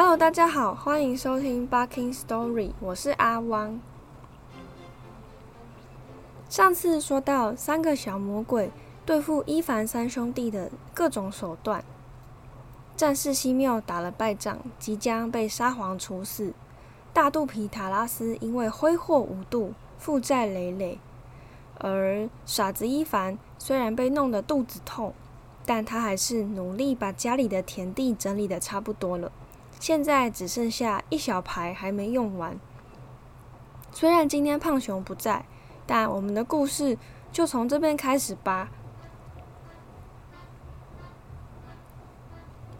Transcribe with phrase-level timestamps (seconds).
[0.00, 3.80] Hello，大家好，欢迎收听《Barking Story》，我是阿汪。
[6.48, 8.70] 上次说到三个小魔鬼
[9.04, 11.82] 对付伊凡三兄弟的各种手段，
[12.96, 16.52] 战士西缪打了败仗，即将被沙皇处死；
[17.12, 20.98] 大肚皮塔拉斯因为挥霍无度，负债累累；
[21.80, 25.12] 而傻子伊凡虽然被弄得肚子痛，
[25.66, 29.32] 但他还是努力把家里的田地整理的差不多了。
[29.80, 32.58] 现在只剩下一小排还没用完。
[33.92, 35.44] 虽然今天胖熊不在，
[35.86, 36.98] 但我们的故事
[37.32, 38.68] 就从这边开始吧。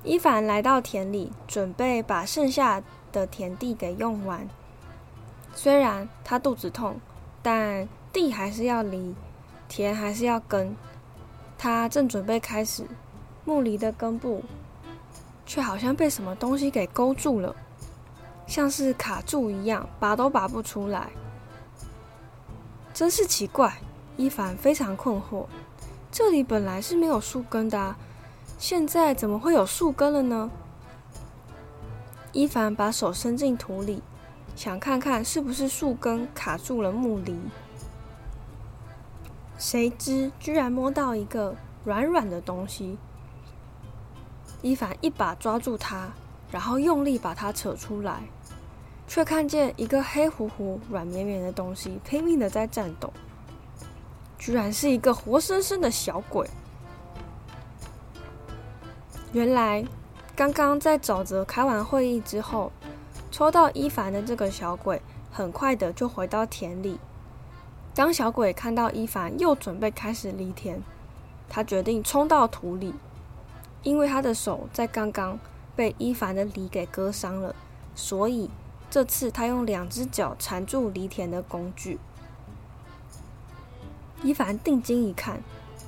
[0.04, 4.48] 伊凡来到田里，准备把剩下的田地给用完。
[5.54, 7.00] 虽然他肚子痛，
[7.42, 9.14] 但地还是要犁，
[9.68, 10.76] 田还是要耕。
[11.58, 12.86] 他正准备开始，
[13.44, 14.44] 木犁的根部。
[15.48, 17.56] 却好像被什么东西给勾住了，
[18.46, 21.08] 像是卡住一样，拔都拔不出来。
[22.92, 23.78] 真是奇怪，
[24.18, 25.46] 伊凡非常困惑。
[26.12, 27.96] 这里本来是没有树根的，
[28.58, 30.50] 现在怎么会有树根了呢？
[32.32, 34.02] 伊凡把手伸进土里，
[34.54, 37.34] 想看看是不是树根卡住了木犁。
[39.56, 42.98] 谁知居然摸到一个软软的东西。
[44.68, 46.10] 伊凡一把抓住它，
[46.50, 48.24] 然后用力把它扯出来，
[49.06, 53.10] 却看见一个黑乎乎、软绵绵的东西拼命的在颤抖，
[54.38, 56.46] 居然是一个活生生的小鬼。
[59.32, 59.82] 原来，
[60.36, 62.70] 刚刚在沼泽开完会议之后，
[63.30, 65.00] 抽到伊凡的这个小鬼，
[65.32, 66.98] 很快的就回到田里。
[67.94, 70.82] 当小鬼看到伊凡又准备开始犁田，
[71.48, 72.92] 他决定冲到土里。
[73.82, 75.38] 因为他的手在刚刚
[75.76, 77.54] 被伊凡的犁给割伤了，
[77.94, 78.50] 所以
[78.90, 81.98] 这次他用两只脚缠住犁田的工具。
[84.22, 85.40] 伊凡定睛一看，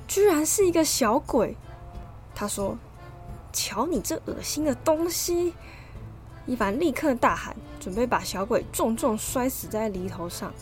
[0.07, 1.55] 居然是一个小鬼。
[2.33, 2.77] 他说
[3.51, 5.53] ：“瞧你这恶心的东西！”
[6.47, 10.53] 伊凡立刻大喊，准备把小鬼重重摔死在犁头上。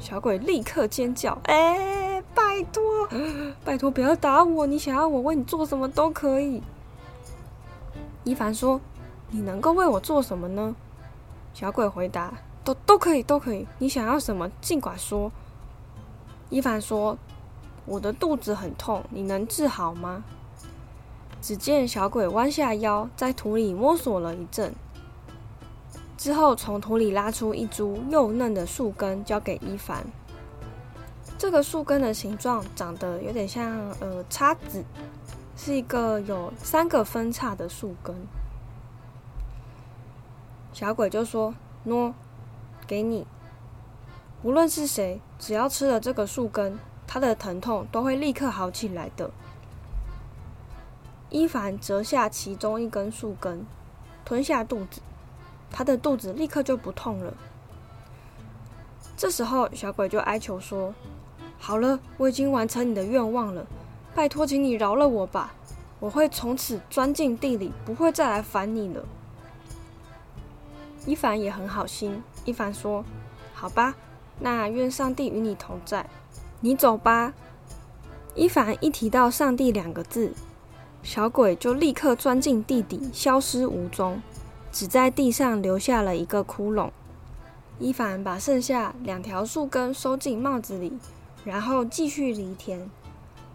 [0.00, 2.06] 小鬼立刻尖叫：“哎！”
[2.38, 3.08] 拜托，
[3.64, 4.64] 拜托，不要打我！
[4.64, 6.62] 你想要我为你做什么都可以。
[8.22, 8.80] 伊凡说
[9.32, 10.76] ：“你能够为我做什么呢？”
[11.52, 12.32] 小鬼回答
[12.62, 13.66] ：“都都可以，都可以。
[13.78, 15.32] 你想要什么，尽管说。”
[16.48, 17.18] 伊凡说
[17.84, 20.22] ：“我的肚子很痛，你能治好吗？”
[21.42, 24.72] 只见小鬼弯下腰，在土里摸索了一阵，
[26.16, 30.06] 之后从土里拉出一株幼嫩的树根，交给伊凡。
[31.38, 34.84] 这个树根的形状长得有点像呃叉子，
[35.56, 38.12] 是一个有三个分叉的树根。
[40.72, 41.54] 小鬼就说
[41.86, 42.12] ：“喏，
[42.88, 43.24] 给你。
[44.42, 49.30] 无论是谁，只要吃了这个树根，他的疼痛都会立刻好起来的。”
[51.30, 53.64] 伊凡折下其中一根树根，
[54.24, 55.00] 吞下肚子，
[55.70, 57.32] 他的肚子立刻就不痛了。
[59.16, 60.92] 这时候，小鬼就哀求说。
[61.58, 63.66] 好了，我已经完成你的愿望了，
[64.14, 65.54] 拜托，请你饶了我吧！
[66.00, 69.04] 我会从此钻进地里，不会再来烦你了。
[71.04, 73.04] 伊凡也很好心，伊凡说
[73.52, 73.96] ：“好吧，
[74.38, 76.08] 那愿上帝与你同在，
[76.60, 77.34] 你走吧。”
[78.36, 80.32] 伊凡一提到“上帝”两个字，
[81.02, 84.22] 小鬼就立刻钻进地底，消失无踪，
[84.70, 86.90] 只在地上留下了一个窟窿。
[87.80, 90.92] 伊凡把剩下两条树根收进帽子里。
[91.48, 92.90] 然后继续犁田，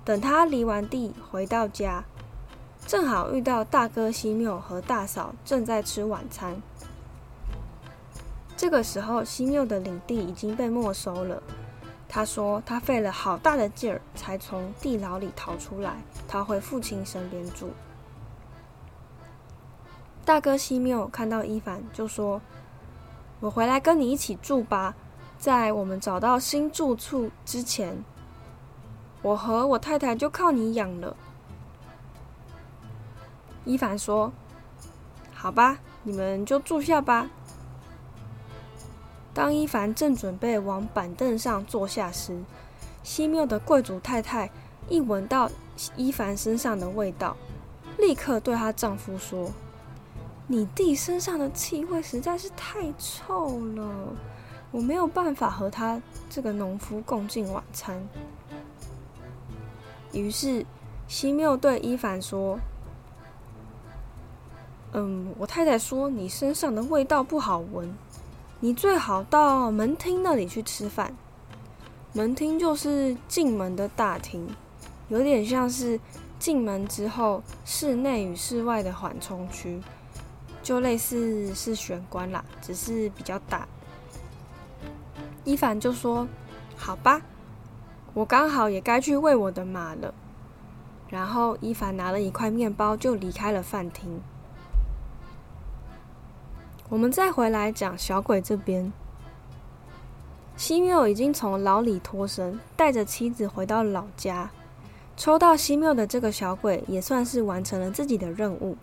[0.04, 2.04] 等他犁完地回到家，
[2.88, 6.60] 正好遇到大哥西缪和大嫂正在吃晚餐。
[8.58, 11.44] 这个时候，西缪的领地已经被没收了。
[12.10, 17.70] 他说他费了好大的劲儿才从地牢里逃出来，逃回父亲身边住。
[20.26, 22.42] 大哥西缪看到伊凡，就说
[23.40, 24.96] ：“我回来跟你一起住吧。”
[25.44, 28.02] 在我们找到新住处之前，
[29.22, 31.18] 我和我太太就靠你养了。
[33.66, 34.32] 伊凡说
[35.36, 37.30] ：“好吧，你们就住下吧。”
[39.36, 42.42] 当伊凡正准备往板凳上坐下时，
[43.04, 44.50] 西缪的贵族太太
[44.88, 45.52] 一闻到
[45.98, 47.36] 伊凡身上的味道，
[47.98, 49.52] 立刻对她丈夫说
[50.48, 54.16] ：“你弟身上的气味实在是太臭了。”
[54.74, 58.02] 我没有办法和他这个农夫共进晚餐。
[60.12, 60.66] 于是，
[61.08, 62.58] 西缪对伊凡说
[64.94, 67.96] ：“嗯，我太太说你身上的味道不好闻，
[68.60, 71.16] 你最好到门厅那里去吃饭。
[72.12, 74.48] 门厅就是进门的大厅，
[75.08, 76.00] 有点像是
[76.40, 79.80] 进门之后室内与室外的缓冲区，
[80.64, 83.68] 就类似是玄关啦，只是比较大。
[85.44, 86.28] 伊凡就说
[86.78, 87.22] ：“好吧，
[88.14, 90.14] 我刚好也该去喂我的马了。”
[91.10, 94.20] 然后伊凡拿了一块面包就离开了饭厅。
[96.90, 98.92] 我们再回来讲小鬼这边，
[100.56, 104.50] 西缪已经从牢里脱身，带着妻子回到老家。
[105.16, 108.76] 抽到西缪的这个小鬼也算是完成了自己的任务，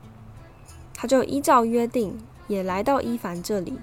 [0.95, 2.17] 他就依照约定
[2.47, 3.77] 也来到伊凡这里。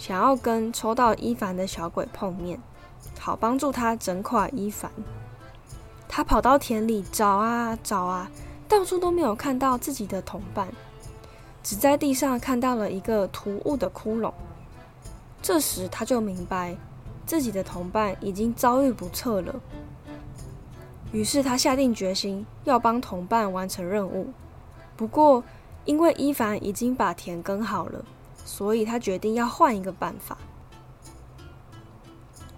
[0.00, 2.58] 想要跟抽到伊凡的小鬼碰面，
[3.18, 4.90] 好帮助他整垮伊凡。
[6.08, 8.30] 他跑到田里找啊找啊，
[8.66, 10.68] 到处都没有看到自己的同伴，
[11.62, 14.32] 只在地上看到了一个突兀的窟窿。
[15.42, 16.74] 这时他就明白
[17.26, 19.54] 自己的同伴已经遭遇不测了，
[21.12, 24.32] 于是他下定决心要帮同伴完成任务。
[24.96, 25.44] 不过
[25.84, 28.02] 因为伊凡已经把田耕好了。
[28.44, 30.36] 所以他决定要换一个办法。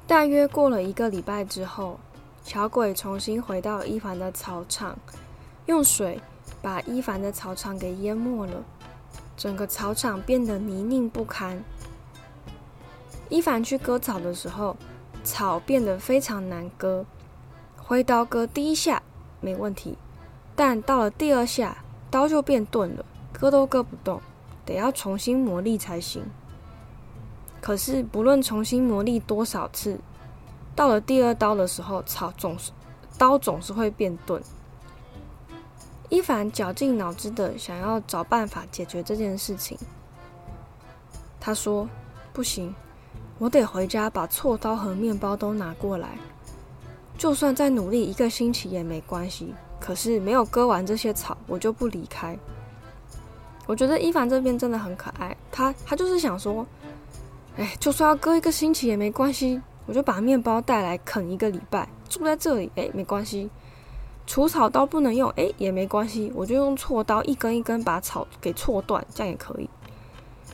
[0.07, 1.99] 大约过了一个礼拜之后，
[2.45, 4.99] 小鬼重新回到伊凡的草场，
[5.67, 6.21] 用水
[6.61, 8.63] 把伊凡的草场给淹没了，
[9.37, 11.63] 整个草场变得泥泞不堪。
[13.29, 14.77] 伊凡去割草的时候，
[15.25, 17.07] 草变得非常难割，
[17.77, 19.03] 挥刀割第一下
[19.41, 19.97] 没问题，
[20.55, 21.79] 但到了第二下，
[22.11, 24.21] 刀就变钝了，割都割不动。
[24.65, 26.25] 得要重新磨砺才行。
[27.61, 30.01] 可是不论重新磨砺多少次，
[30.75, 32.73] 到了第二刀的时候，草总是
[33.17, 34.43] 刀总是会变钝。
[36.09, 39.79] 伊凡绞尽脑汁的想要找办法解决这件事情。
[41.41, 41.89] 他说
[42.33, 42.75] ：“不行，
[43.39, 46.19] 我得回家把锉刀和面包都拿过来。
[47.17, 49.55] 就算再努力一个星期也没关系。
[49.81, 52.39] 可是没有割完这些草，我就不离开。”
[53.73, 56.67] 我觉得伊凡这边真的很可爱，他他就是想说，
[57.57, 63.49] 哎，就算要割一个星期也没关系，我就把面包带来啃一个礼拜，住在这里，哎，没关系。
[64.27, 69.71] 除草刀不能用，哎，也没关系，我就用锉刀一根一根把草给锉断，这样也可以。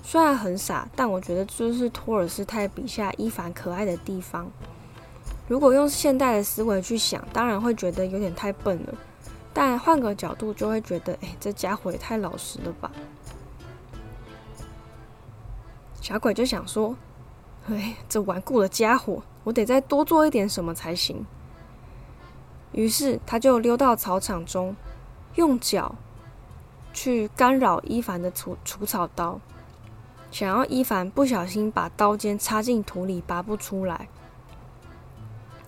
[0.05, 4.49] 虽然很傻，但我觉得这是托尔斯泰笔下伊凡可爱的地方。
[5.49, 8.94] 如果用现代的思维去想，当然会觉得有点太笨了。
[9.61, 12.93] 但换个角度就会觉得，哎，这家伙也太老实了吧！
[16.01, 16.95] 小鬼就想说，
[17.67, 21.27] 哎，这顽固的家伙，我得再多做一点什么才行。
[22.71, 24.77] 于是他就溜到草场中，
[25.35, 25.97] 用脚
[26.93, 29.41] 去干扰伊凡的除除草刀，
[30.31, 34.09] 想要伊凡不小心把刀尖插进土里拔不出来。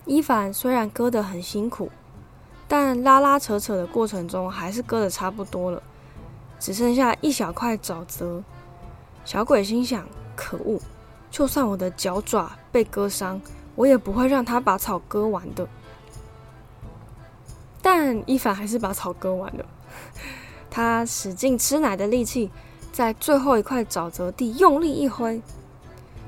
[0.05, 1.91] 伊凡虽然割得很辛苦。
[2.71, 5.83] 但拉拉扯扯的过程中，还是割的差不多了，
[6.57, 8.41] 只剩下一小块沼泽。
[9.25, 10.79] 小鬼心想：可恶！
[11.29, 13.41] 就算我的脚爪被割伤，
[13.75, 15.67] 我也不会让他把草割完的。
[17.81, 19.65] 但伊凡还是把草割完了。
[20.69, 22.49] 他使劲吃奶的力气，
[22.93, 25.41] 在最后一块沼泽地用力一挥，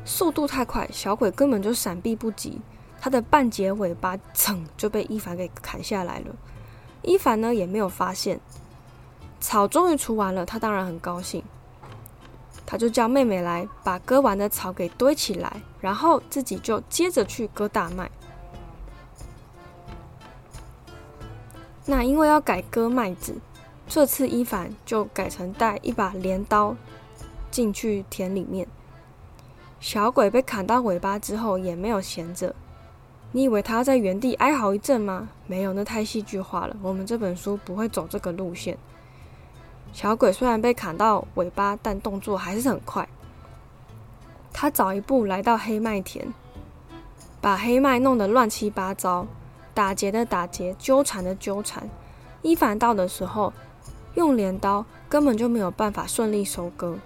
[0.04, 2.60] 速度太快，小鬼根本就闪避不及。
[3.04, 6.34] 他的半截尾巴噌就被伊凡给砍下来了，
[7.02, 8.40] 伊凡呢也没有发现。
[9.42, 11.44] 草终于除完了，他当然很高兴，
[12.66, 18.10] 他就叫妹妹来把割完的草给堆起来，然后自己就接着去割大麦。
[21.86, 23.36] 那因为要改割麦子，
[23.86, 26.74] 这次伊凡就改成带一把镰刀
[27.52, 28.66] 进去田里面。
[29.82, 32.56] 小鬼被砍到尾巴之后，也没有闲着。
[33.36, 35.28] 你以为他要在原地哀嚎一阵吗？
[35.48, 36.78] 没有，那太戏剧化了。
[36.84, 38.78] 我们这本书不会走这个路线。
[39.92, 43.10] 小鬼虽然被砍到尾巴，但动作还是很快。
[44.54, 46.32] 他早一步来到黑麦田，
[47.42, 49.26] 把黑麦弄得乱七八糟，
[49.74, 51.90] 打结的打结，纠缠的纠缠。
[52.44, 53.52] 伊凡到的时候，
[54.14, 56.98] 用镰刀根本就没有办法顺利收割，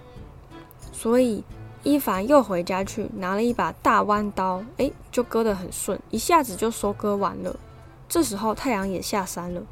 [0.92, 1.42] 所以。
[1.88, 7.56] 伊凡又回家去拿了一把大弯刀，哎，就割得很顺，一下子就收割完了。
[8.06, 9.62] 这时候太阳也下山了。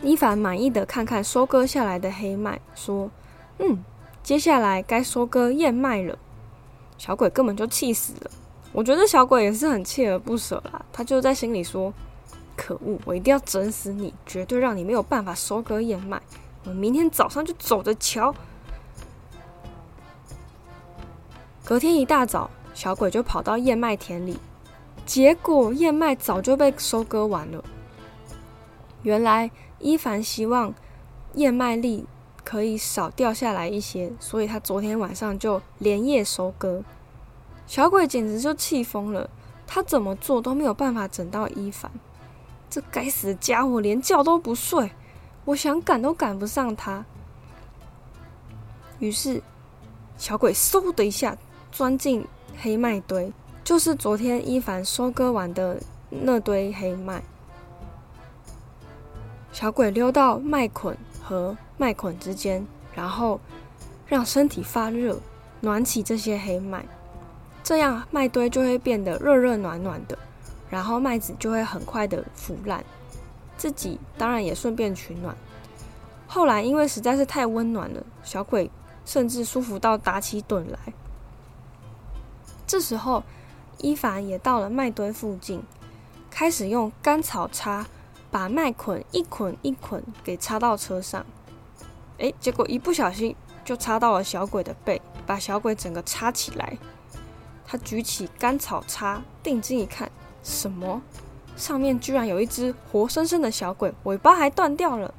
[0.00, 3.10] 伊凡满意的看看收割下来的黑麦，说
[3.58, 3.82] ：“嗯，
[4.22, 6.16] 接下来该收割燕麦了。”
[6.96, 8.30] 小鬼根本就气死了。
[8.70, 11.92] 我觉得小鬼也是很锲而不舍啦，他就在心里说
[12.56, 16.22] ：“可恶，我一定要整死你，绝对让你没有办法收割燕麦。
[16.64, 18.32] 我明天早上就走着瞧。
[21.70, 24.36] 隔天一大早，小鬼就跑到燕麦田里，
[25.06, 27.62] 结果燕麦早就被收割完了。
[29.04, 29.48] 原来
[29.78, 30.74] 伊凡希望
[31.34, 32.04] 燕麦粒
[32.42, 36.82] 可以少掉下来一些，所以他昨天晚上就连夜收割。
[37.68, 39.30] 小鬼简直就气疯了，
[39.64, 41.88] 他怎么做都没有办法整到伊凡。
[42.68, 44.90] 这该死的家伙连觉都不睡，
[45.44, 47.04] 我想赶都赶不上他。
[48.98, 49.40] 于是，
[50.18, 51.38] 小鬼嗖的一下
[51.72, 52.26] 钻进
[52.60, 57.22] 黑麦堆，就是昨天伊凡收割完的那堆黑麦。
[59.52, 63.40] 小鬼溜到麦捆和麦捆之间，然后
[64.06, 65.18] 让身体发热，
[65.60, 66.84] 暖起这些黑麦，
[67.62, 70.18] 这样麦堆就会变得热热暖暖的。
[70.68, 72.84] 然后麦子就会很快的腐烂，
[73.56, 75.34] 自己当然也顺便取暖。
[76.28, 78.70] 后来因为实在是太温暖了，小鬼
[79.04, 80.78] 甚至舒服到打起盹来。
[82.70, 83.24] 这时候，
[83.78, 85.60] 伊凡也到了麦堆附近，
[86.30, 87.84] 开始用干草叉，
[88.30, 91.26] 把麦捆一捆一捆给插到车上。
[92.18, 93.34] 诶，结果一不小心
[93.64, 96.78] 就插到了小鬼的背，把小鬼整个插起来。
[97.66, 100.08] 他举起干草叉，定睛一看。
[100.44, 101.02] 什么？
[101.56, 105.12] 上面居然有一只活生生的小鬼，尾巴还断掉了。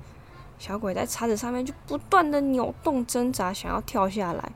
[0.57, 4.53] 小鬼在叉子上面就不断的扭动挣扎，想要跳下来。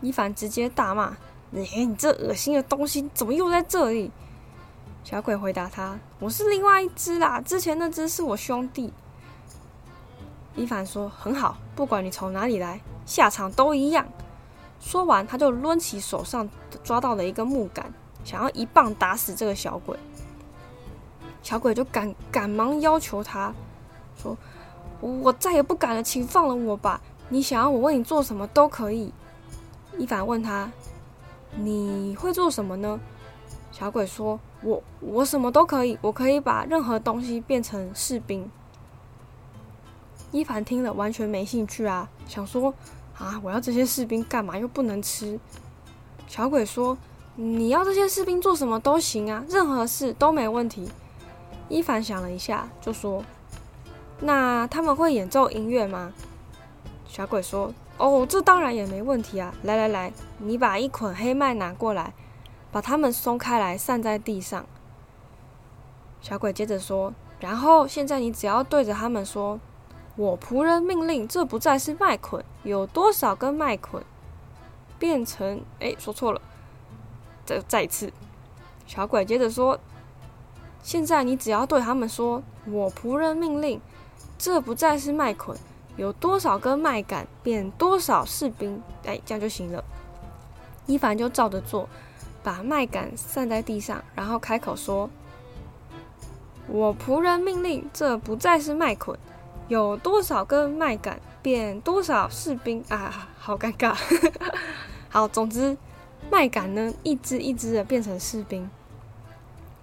[0.00, 1.16] 伊凡直接大骂
[1.50, 4.10] ：“你你这恶心的东西，怎么又在这里？”
[5.04, 8.92] 小鬼回答他：“我是另外一只啦，之前那只是我兄弟。”
[10.54, 14.06] 伊凡说：“很好，不管你从哪里来，下场都一样。”
[14.80, 16.48] 说完，他就抡起手上
[16.84, 17.92] 抓到的一个木杆。
[18.24, 19.96] 想要一棒打死这个小鬼，
[21.42, 23.54] 小鬼就赶赶忙要求他
[24.20, 24.36] 说
[25.00, 27.00] ：“我再也不敢了，请放了我吧！
[27.30, 29.12] 你想要我为你做什么都可以。”
[29.98, 30.70] 伊凡问他
[31.56, 32.98] ：“你会做什么呢？”
[33.70, 38.50] 小鬼说：“我我什么都可以，我可以把任何东西变成士兵。”
[40.32, 42.72] 伊凡听了完全没兴趣啊，想说
[43.18, 44.56] ：“啊，我要这些士兵干嘛？
[44.56, 45.38] 又不能吃。”
[46.26, 46.96] 小鬼说。
[47.40, 50.88] 你要这些士兵做什么都行啊，任何事都没问题。
[51.68, 53.22] 伊凡想了一下，就说
[54.18, 56.12] ：“那他们会演奏音乐吗？”
[57.06, 59.52] 小鬼说：“哦，这当然也没问题啊！
[59.64, 62.14] 来来来，你把一捆黑麦拿过来，
[62.70, 64.64] 把它们松开来，散在地上。”
[66.22, 69.58] 小鬼接着说：“然后现在你只要对着他们说，
[70.16, 74.02] 我仆人命令，这不再是麦捆，有多少根麦捆
[74.98, 75.60] 变成……
[75.80, 76.40] 哎，说错了。”
[77.44, 78.12] 再再一次，
[78.86, 79.80] 小鬼接着说
[80.82, 83.80] ：“现在你只要对他们说，我仆人命令，
[84.36, 85.56] 这不再是麦捆，
[85.98, 89.84] 有多少根麦秆变多少士兵，哎，这样就行了。”
[90.86, 91.86] 伊凡就照着做，
[92.42, 95.10] 把麦秆散在地上，然后开口说
[96.66, 99.18] ：“我仆人命令，这不再是麦捆，
[99.68, 103.28] 有多少根麦秆变多少士兵啊？
[103.38, 103.94] 好尴尬。
[105.10, 105.76] 好，总之。”
[106.30, 108.68] 麦秆呢，一只一只的变成士兵。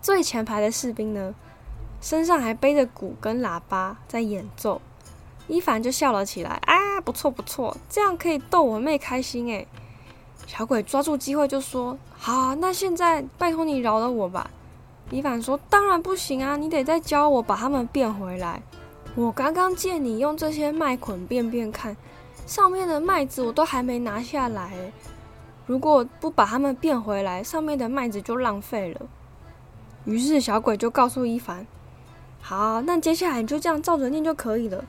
[0.01, 1.33] 最前排的士兵呢，
[1.99, 4.79] 身上还背着鼓跟喇叭在演奏。
[5.47, 9.67] 伊凡就笑了起来：“啊，不错不错，这样可以逗我妹开心诶。”
[10.47, 14.49] 小鬼抓住机会就说：“好，那现在拜托你饶了我吧。”
[15.11, 18.61] 伊凡说：“当然不行啊，你得再教我把它们变回来。
[19.15, 21.95] 我刚刚见你用这些麦捆变变看，
[22.45, 24.71] 上面的麦子我都还没拿下来。”
[25.67, 29.01] 如果不把它们变回来，上面的麦子就浪费了。
[30.05, 31.65] 于是小鬼就告诉伊凡
[32.39, 34.85] ：“好，那接下来你就这样照着念就可以了。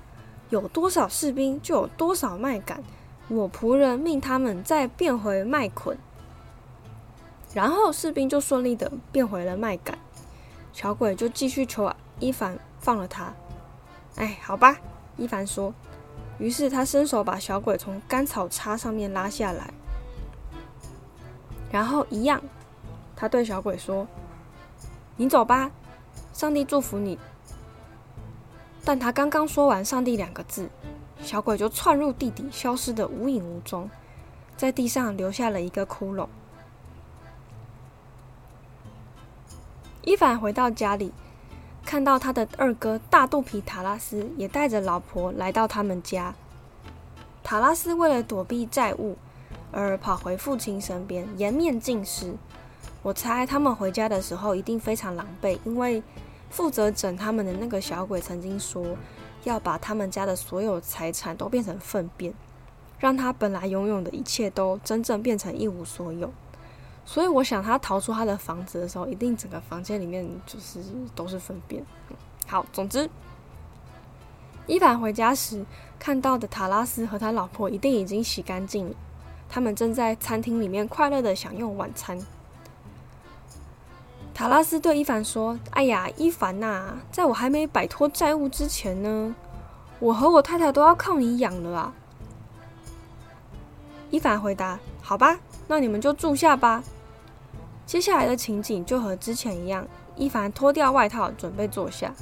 [0.51, 2.83] 有多少士兵，就有多少麦秆。
[3.29, 5.99] 我仆人命他们再变回麦捆，
[7.53, 9.99] 然后士兵就顺利的变回了麦秆。
[10.73, 13.33] 小鬼就继续求伊凡放了他。
[14.15, 14.77] 哎，好吧，
[15.17, 15.75] 伊凡说。
[16.39, 19.73] 于是他伸手把小鬼从干草叉上面拉下来。
[21.73, 22.41] 然后一样，
[23.17, 24.07] 他对小鬼说
[25.17, 25.71] ：“你走吧，
[26.33, 27.19] 上帝祝福你。”
[28.87, 30.71] 但他刚刚说完“上帝”两个字，
[31.21, 33.91] 小鬼就窜入地底，消失的无影无踪，
[34.57, 36.29] 在地上留下了一个窟窿。
[40.03, 41.13] 伊凡回到家里，
[41.85, 46.33] 看到他的二哥大肚皮塔拉斯也带着老婆来到他们家。
[47.43, 49.17] 塔拉斯为了躲避债务。
[49.73, 52.35] 而跑回父亲身边，颜面尽失。
[53.03, 56.03] 我猜他们回家的时候一定非常狼狈，因为
[56.57, 58.97] 负责整他们的那个小鬼曾经说
[59.45, 62.33] 要把他们家的所有财产都变成粪便，
[62.99, 66.33] 让他本来拥有的一切都真正变成一无所有。
[67.05, 70.81] 所以我想，他逃出他的房子的时候，一定整个房间里面就是
[71.15, 71.85] 都是粪便。
[72.47, 73.11] 好，总之，
[74.67, 75.63] 伊凡回家时
[75.99, 78.97] 看到的塔拉斯和他老婆一定已经洗干净了，
[79.47, 82.19] 他们正在餐厅里面快乐的享用晚餐。
[84.37, 89.35] 塔拉斯对伊凡说：“哎呀，伊凡呐，在我还没摆脱债务之前呢，
[89.99, 91.95] 我和我太太都要靠你养了啊。”
[94.13, 96.85] 伊凡回答：“好吧，那你们就住下吧。”
[97.87, 102.13] 接下来的情景就和之前一样，伊凡脱掉外套准备坐下。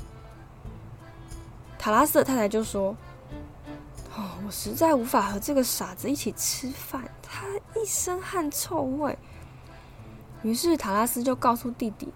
[1.77, 2.95] 塔拉斯的太太就说
[4.17, 7.45] ：“哦，我实在无法和这个傻子一起吃饭，他
[7.75, 9.19] 一身汗臭味。”
[10.45, 12.09] 于是塔拉斯就告诉弟弟：“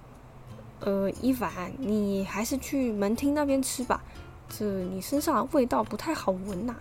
[0.81, 4.03] 呃，伊凡，你还是去门厅那边吃吧，
[4.49, 6.77] 这你身上的味道不太好闻呐。”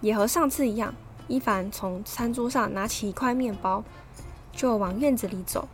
[0.00, 0.94] 也和上次一样，
[1.28, 3.82] 伊凡从餐桌上拿起一块面包。
[4.54, 5.66] 就往院子里走。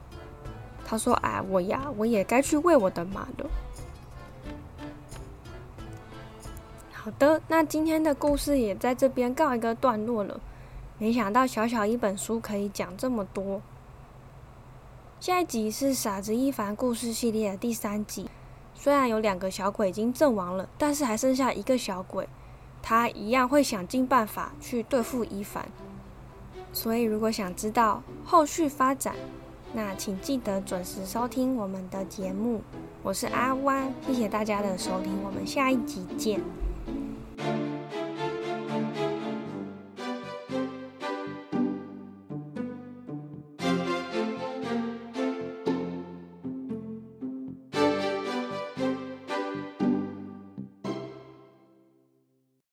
[0.87, 3.51] 他说：“哎，我呀，我也该去喂我的马了。”
[6.93, 10.39] 好的，那今天的故事也在这边告一个段落了。
[10.99, 13.63] 没想到小小一本书可以讲这么多。
[15.21, 18.29] 下一集是《傻子一凡》故事系列的第三集。
[18.75, 22.29] 虽然有两个小鬼已经阵亡了，但是还剩下一个小鬼，
[22.83, 25.69] 他一样会想尽办法去对付一凡。
[26.73, 29.15] 所以，如果想知道后续发展，
[29.73, 32.61] 那请记得准时收听我们的节目。
[33.03, 36.41] 我是阿弯，谢谢大家的收听，我们下一集见。